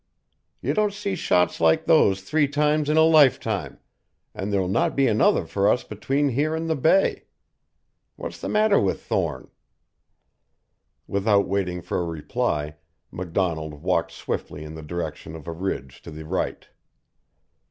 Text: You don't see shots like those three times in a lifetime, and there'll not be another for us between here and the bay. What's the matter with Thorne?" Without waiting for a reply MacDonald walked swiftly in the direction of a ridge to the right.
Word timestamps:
You 0.63 0.73
don't 0.73 0.93
see 0.93 1.13
shots 1.13 1.61
like 1.61 1.85
those 1.85 2.21
three 2.23 2.47
times 2.47 2.89
in 2.89 2.97
a 2.97 3.03
lifetime, 3.03 3.77
and 4.33 4.51
there'll 4.51 4.67
not 4.67 4.95
be 4.95 5.05
another 5.07 5.45
for 5.45 5.69
us 5.71 5.83
between 5.83 6.29
here 6.29 6.55
and 6.55 6.67
the 6.67 6.75
bay. 6.75 7.25
What's 8.15 8.41
the 8.41 8.49
matter 8.49 8.79
with 8.79 9.03
Thorne?" 9.03 9.51
Without 11.05 11.47
waiting 11.47 11.83
for 11.83 11.99
a 11.99 12.03
reply 12.03 12.77
MacDonald 13.11 13.75
walked 13.83 14.11
swiftly 14.11 14.63
in 14.63 14.73
the 14.73 14.81
direction 14.81 15.35
of 15.35 15.47
a 15.47 15.51
ridge 15.53 16.01
to 16.01 16.09
the 16.09 16.25
right. 16.25 16.67